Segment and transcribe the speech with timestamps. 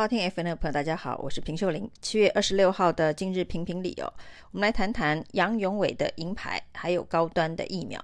[0.00, 1.86] 好听 FM 的朋友，大家好，我是平秀玲。
[2.00, 4.10] 七月二十六号的今日评评理哦，
[4.50, 8.02] 我们来谈谈杨勇伟的银牌，还有高端的疫苗。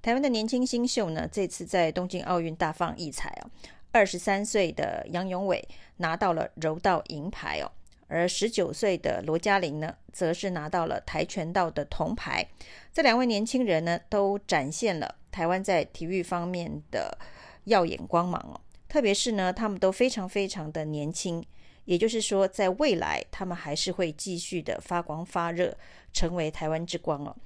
[0.00, 3.50] 台湾的年轻新秀呢，这次在东京奥运大放异彩哦。
[3.90, 7.72] 二十三岁的杨勇伟拿到了柔道银牌哦，
[8.06, 12.46] 而十九岁的罗嘉玲呢，则是拿到了跆拳道的铜牌。
[12.92, 17.18] 这两位年轻人呢，都展现了台湾在体育方面的
[17.64, 18.60] 耀眼光芒哦。
[18.96, 21.44] 特别是呢，他们都非常非常的年轻，
[21.84, 25.76] 也就是说，在未来他们还是会继续的发光发热，
[26.14, 27.36] 成为台湾之光哦。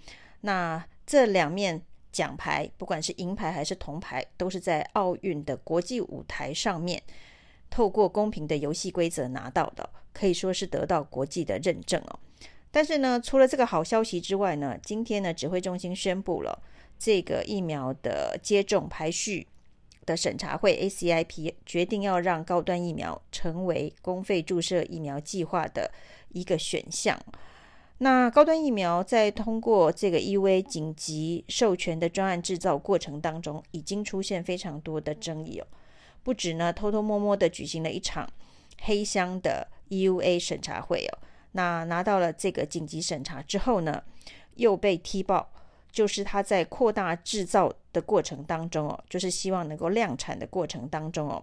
[0.42, 7.02] 那这两面奖牌，不管是银牌还是铜牌，都是在奥运的国际舞台上面，
[7.69, 12.20] 透过公平的游戏规则拿到的，可以说是得到国际的认证哦。
[12.70, 16.62] 但是呢，除了这个好消息之外呢，今天呢，指挥中心宣布了
[16.97, 19.48] 这个疫苗的接种排序。
[20.07, 25.91] 的审查会 ACIP 决定要让高端疫苗成为公费注射疫苗计划的
[26.31, 27.19] 一个选项。
[27.98, 35.67] 那高端疫苗在通过这个 EUA 紧急授权的专案制造过程当中，已经出现非常多的争议哦。
[36.23, 38.27] 不止呢，偷偷摸摸的举行了一场
[38.81, 41.19] 黑箱的 EUA 审查会哦。
[41.53, 44.03] 那拿到了这个紧急审查之后呢，
[44.55, 45.53] 又被踢爆。
[45.92, 51.42] 就是它在扩大制造的过程当中哦，就是希望能够量产的过程当中哦，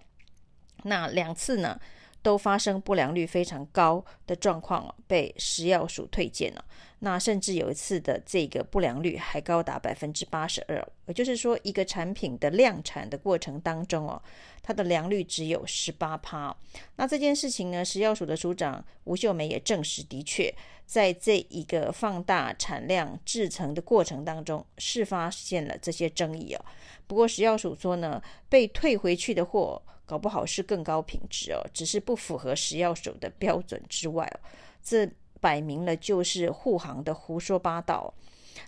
[0.83, 1.79] 那两次呢
[2.28, 6.66] 都发生不良率非常高的状况，被食药署推荐了。
[7.00, 14.22] 那甚至有一次的这个不良率还高达百分之八十二，也就是说，一个产品的量产的过程当中哦，
[14.61, 16.53] 它的良率只有十八趴。
[16.98, 20.53] 那这件事情呢，食药署的署长吴秀梅也证实，的确
[20.86, 26.66] 在这一个放大产量制成的过程当中，是发现了这些争议哦。
[27.08, 34.39] 不过食药署说呢，被退回去的货搞不好是更高品质哦，只是不符合食药署的标准之外哦，
[34.81, 35.08] 这。
[35.39, 38.11] 摆明了就是护航的胡说八道。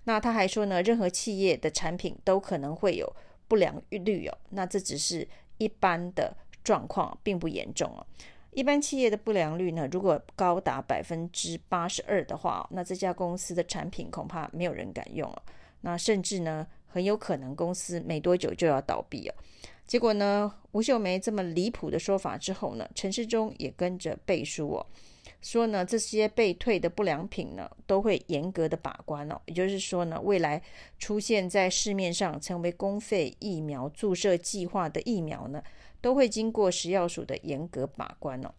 [0.03, 3.11] 那他还说呢，任何企业的产品都可能会有
[3.47, 4.37] 不良率哦。
[4.51, 5.27] 那这只是
[5.57, 6.31] 一般的
[6.63, 8.05] 状况，并不严重哦。
[8.51, 15.41] 一般企业的不良率呢，如果高达百分之八十二的话，那这家公司的产品恐怕没有人敢用哦。
[15.81, 19.33] 那甚至呢，很有可能公司没多久就要倒闭哦。
[19.89, 24.85] 结果呢，吴秀梅这么离谱的说法之后呢，陈世忠也跟着背书哦。
[25.41, 29.41] 说呢，这些被退的不良品呢，都会严格的把关哦。
[29.47, 30.61] 也就是说呢，未来
[30.99, 35.63] 出现在市面上成为公费疫苗注射计划的疫苗呢，
[35.99, 38.53] 都会经过食药署的严格把关哦。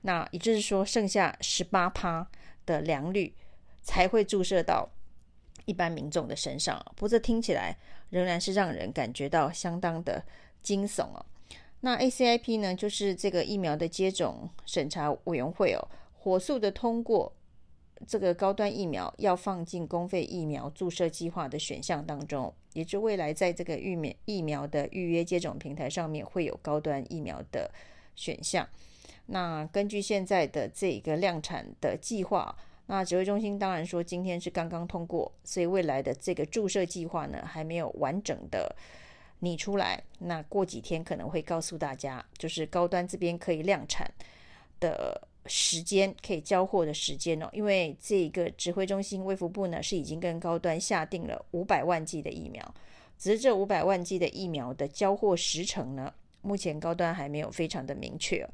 [0.00, 2.28] 那也就是说，剩下十八趴
[2.66, 3.32] 的良率
[3.82, 4.90] 才会注射到
[5.64, 6.84] 一般民众的身上。
[6.96, 7.78] 不过这听起来
[8.10, 10.24] 仍然是让人感觉到相当的
[10.62, 11.26] 惊悚哦。
[11.80, 15.88] 那 ACIP 呢，就是这个疫苗的接种审查委员会哦。
[16.12, 17.32] 火速的通过
[18.06, 27.68] 这个高端疫苗要放进公费疫苗注射计划的选项当中，也就未来在这个预免疫苗的预约接种平台上面会有高端疫苗的
[28.14, 28.68] 选项。
[29.26, 32.54] 那根据现在的这个量产的计划，
[32.86, 38.74] 那指挥中心当然说今天是刚刚通过，所以未来的这个注射计划呢还没有完整的
[39.42, 40.02] 拟出来。
[40.18, 44.10] 那过几天可能会告诉大家，就是高端这边可以量产
[44.80, 45.28] 的。
[45.46, 52.74] 时间可以交货的时间哦，因为这个指挥中心卫福部呢是已经跟高端下定了五百万剂的疫苗，
[53.18, 58.48] 只是这五百万剂的疫苗的交货时程呢，目前高端还没有非常的明确哦。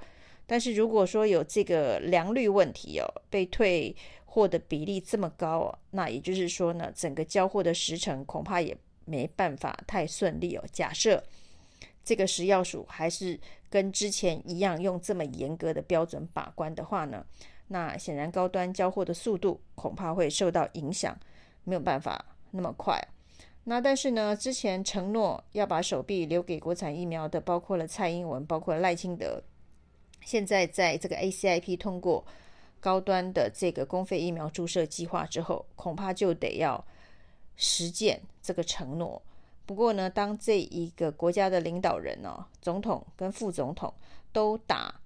[0.47, 3.95] 但是如果说有这个良率问题哦，被退
[4.25, 8.75] 货的比例这么高哦，那也就是说呢，整个交货的时程恐怕也
[9.09, 10.65] 没办法太顺利哦。
[10.71, 11.25] 假设。
[12.05, 13.39] 这个食药署还是
[13.69, 17.23] 跟之前一样用这么严格的标准把关的话呢，
[17.67, 21.15] 那显然高端交货的速度恐怕会受到影响，
[21.65, 22.99] 没有办法那么快。
[23.65, 29.43] 那但是呢，之前承诺要把手臂留给国产疫苗的，包括了蔡英文，包括赖清德，
[30.25, 32.25] 现在在这个 ACIP 通过
[32.81, 36.83] 高端的这个公费疫苗注射计划之后，恐怕就得要
[37.59, 39.21] 实践这个承诺。
[39.67, 43.93] 不过呢，当这一个国家的领导人哦，总统跟副总统
[44.33, 44.99] 都打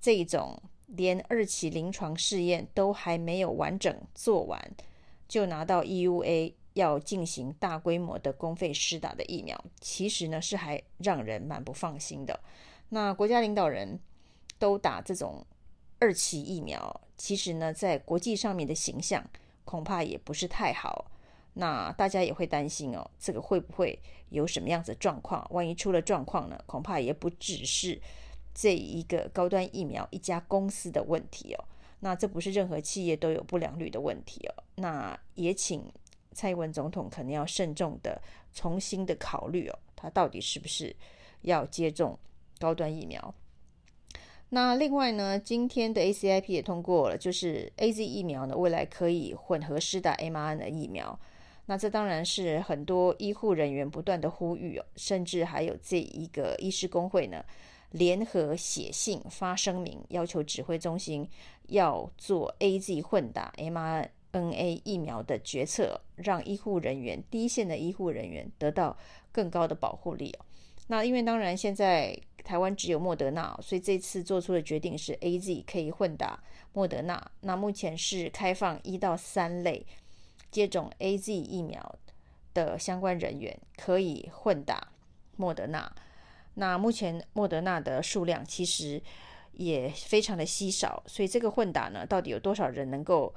[0.00, 4.70] 这种连二期临床试验都还没有完整做完，
[5.26, 12.38] 就拿到 EUA 要进行大规模的公费施打的疫苗，其实呢是还让人蛮不放心的。
[12.90, 13.98] 那国家领导人
[14.60, 15.44] 都打这种
[15.98, 19.28] 二期疫苗，其实呢在国际上面的形象
[19.64, 21.10] 恐怕也不是太好。
[21.54, 23.98] 那大家也会担心哦，这个会不会
[24.28, 25.46] 有什么样子的状况？
[25.50, 26.58] 万一出了状况呢？
[26.66, 28.00] 恐怕也不只是
[28.54, 31.64] 这一个高端疫苗一家公司的问题哦。
[32.00, 34.54] 那这不是任何企业都有不良率的问题哦。
[34.76, 35.84] 那也请
[36.32, 38.22] 蔡英文总统可能要慎重的
[38.52, 40.94] 重新的考虑哦，他到底是不是
[41.42, 42.16] 要接种
[42.60, 43.34] 高端疫苗？
[44.50, 51.18] 那另外呢，今天的 ACIP 也通过了，就是 AZ 疫苗呢，未来可以混合施打 mRNA 的疫苗。
[51.70, 57.44] 那这当然是很多医护人员不断的呼吁哦，甚至还有这一个医师公会呢，
[57.90, 61.28] 联合写信发声明，要求指挥中心
[61.66, 68.96] 要做 AZ 混打 mRNA 疫苗的决策，让医护人员第一线的医护人员得到
[69.30, 70.46] 更高的保护力哦。
[70.86, 76.42] 那因为当然现在台湾只有莫德纳，所以这次做出的决定是 AZ 可以混打
[76.72, 77.30] 莫德纳。
[77.42, 79.84] 那目前是开放一到三类
[80.50, 81.98] 接种 AZ 疫苗
[82.54, 84.88] 的相关人员可以混打
[85.36, 85.90] 莫德纳。
[86.54, 89.00] 那目前莫德纳的数量其实
[89.52, 93.34] 也非常的稀少，所以这个混打呢，到底有多少人能够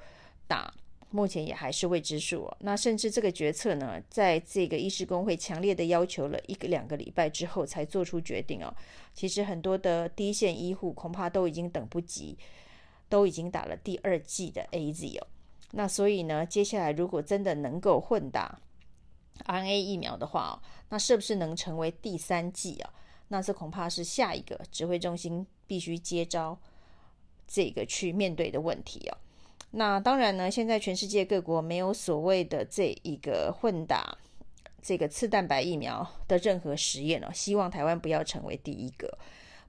[0.47, 0.73] 打？
[1.13, 2.49] 目前也还是未知数。
[2.59, 8.73] 那甚至这个决策呢，在这个医师公会强烈的要求了一个两个礼拜之后才做出决定哦。
[9.13, 12.37] 其实很多的第一线医护恐怕都已经等不及，
[13.09, 15.27] 都已经打了第二剂的 AZ 哦。
[15.71, 18.59] 那所以呢，接下来如果真的能够混打
[19.45, 22.93] RNA 疫苗的话，那是不是能成为第三季啊？
[23.29, 26.59] 那这恐怕是下一个指挥中心必须接招
[27.47, 29.17] 这个去面对的问题哦。
[29.71, 34.17] 那当然呢，现在全世界各国没有所谓的这一个混打
[34.81, 37.29] 这个次蛋白疫苗的任何实验哦。
[37.33, 39.17] 希望台湾不要成为第一个，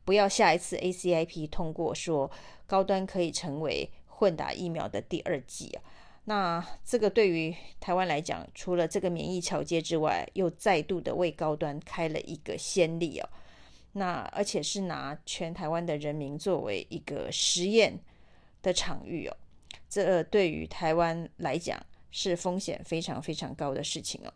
[0.05, 2.29] 不要下一次 ACIP 通过说
[2.67, 3.89] 高端可以成为
[4.23, 5.83] 混打疫苗的第二剂啊。
[6.27, 13.29] 那这个对于台湾来讲，除了这个免疫桥接之外，又再度的为高端开了一个先例哦。
[13.95, 17.99] 那而且是拿全台湾的人民作为一个实验
[18.63, 19.37] 的场域哦。
[19.89, 24.33] 这对于台湾来讲是风险非常非常高的事情哦。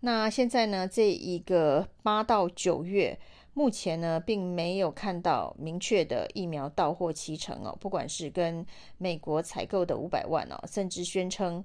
[0.00, 3.18] 那现在呢，这一个八到九月，
[3.58, 7.76] 目前呢，并没有看到明确的疫苗到货期程哦。
[7.80, 8.64] 不管是跟
[8.98, 11.64] 美国采购的五百万哦，甚至宣称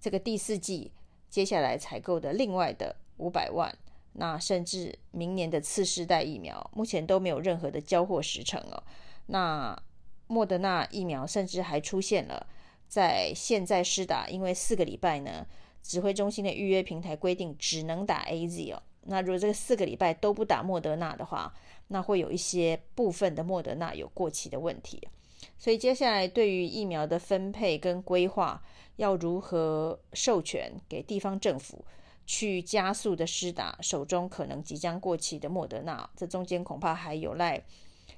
[0.00, 0.90] 这个第四季
[1.30, 3.72] 接下来采购的另外的五百万，
[4.14, 8.82] 那甚至明年的次世代疫苗，目前都没有任何的交货时程哦。
[9.26, 9.80] 那
[10.26, 12.48] 莫德纳疫苗甚至还出现了
[12.88, 15.46] 在现在施打，因为四个礼拜呢，
[15.84, 18.82] 指挥中心的预约平台规定只能打 AZ 哦。
[19.08, 21.52] 那如果这个四个礼拜都不打莫德纳的话，
[21.88, 25.08] 那会有一些部分的莫德纳有过期的问题。
[25.56, 28.62] 所以接下来对于疫苗的分配跟规划，
[28.96, 31.84] 要如何授权给地方政府
[32.26, 37.62] 去加速的施打手中可能即将过期的莫德纳，这中间恐怕还有赖。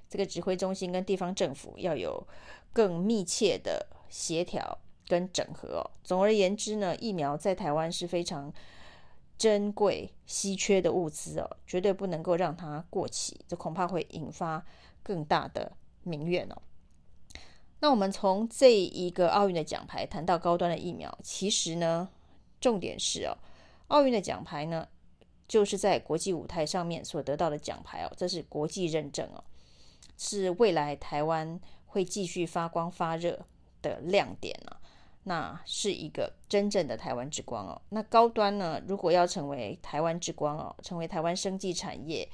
[0.08, 2.26] 这个指挥中心跟地方政府要有
[2.72, 5.88] 更密切的协调跟整合。
[6.02, 8.52] 总而言之呢，疫苗在台湾是非常
[9.40, 14.62] 珍贵、稀缺的物资哦，绝对不能够让它过期，这恐怕会引发
[15.02, 15.72] 更大的
[16.02, 16.60] 民怨哦。
[17.80, 22.10] 那我们从这一个奥运的奖牌谈到高端的疫苗，其实呢，
[22.60, 23.38] 重点是哦，
[23.88, 24.86] 奥运的奖牌呢，
[25.48, 29.42] 就是在国际舞台上面所得到的奖牌哦，这是国际认证哦。
[30.18, 33.46] 是未来台湾会继续发光发热
[33.80, 34.76] 的亮点啊，
[35.24, 37.80] 那是一个真正的台湾之光哦。
[37.90, 42.28] 那高端呢，如果要成为台湾之光哦，成为台湾生技产业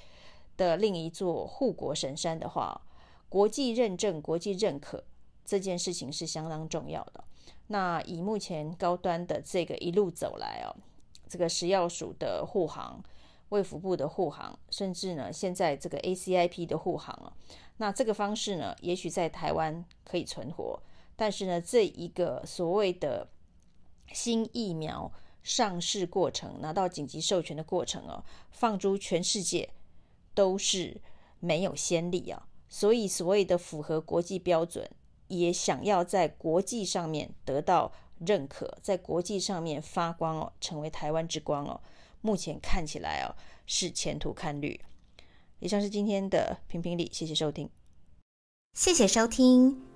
[0.57, 2.81] 的另一座护国神山的话，
[3.29, 5.05] 国际认证、国际认可
[5.45, 7.25] 这件事情是相当重要的。
[7.69, 10.77] 那以目前高端的这个一路走来哦，
[11.29, 13.03] 这个食药署的护航。
[13.51, 17.33] 卫福部的护航，甚至呢，现在这个 ACIP 的护航啊，
[17.77, 20.83] 那这个方式呢，也许在台湾可以存活，
[21.17, 23.29] 但是呢，这一个所谓的
[24.13, 25.11] 新疫苗
[25.43, 29.71] 上市过程，拿到紧急授权的过程哦，放诸全世界
[30.35, 31.01] 都是
[31.41, 34.89] 没有先例啊，所以所谓的符合国际标准，
[35.29, 41.81] 也想要在国际上面得到认可，在国际上面发光哦，成为台湾之光哦。
[42.21, 43.35] 目前看起来哦，
[43.67, 44.81] 是前途看绿。
[45.61, 47.71] 以上是今天的评评理，谢谢收听。
[48.75, 49.81] 谢谢收听，